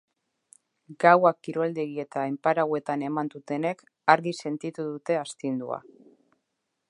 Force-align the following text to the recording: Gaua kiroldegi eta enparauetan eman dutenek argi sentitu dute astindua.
Gaua 1.03 1.31
kiroldegi 1.47 1.99
eta 2.03 2.23
enparauetan 2.31 3.05
eman 3.11 3.31
dutenek 3.35 3.85
argi 4.15 4.35
sentitu 4.45 4.87
dute 4.91 5.19
astindua. 5.25 5.81